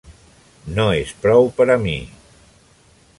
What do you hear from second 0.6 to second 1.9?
No és prou per a